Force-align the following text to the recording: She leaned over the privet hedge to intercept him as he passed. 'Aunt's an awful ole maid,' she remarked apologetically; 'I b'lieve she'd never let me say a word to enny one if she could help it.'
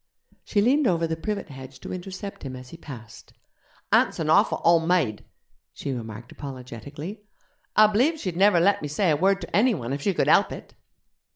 She 0.43 0.63
leaned 0.63 0.87
over 0.87 1.05
the 1.05 1.15
privet 1.15 1.49
hedge 1.49 1.79
to 1.81 1.93
intercept 1.93 2.41
him 2.41 2.55
as 2.55 2.69
he 2.69 2.75
passed. 2.77 3.33
'Aunt's 3.91 4.17
an 4.17 4.31
awful 4.31 4.59
ole 4.63 4.83
maid,' 4.83 5.23
she 5.73 5.91
remarked 5.91 6.31
apologetically; 6.31 7.21
'I 7.75 7.85
b'lieve 7.93 8.17
she'd 8.19 8.35
never 8.35 8.59
let 8.59 8.81
me 8.81 8.87
say 8.87 9.11
a 9.11 9.15
word 9.15 9.41
to 9.41 9.55
enny 9.55 9.75
one 9.75 9.93
if 9.93 10.01
she 10.01 10.15
could 10.15 10.25
help 10.25 10.51
it.' 10.51 10.73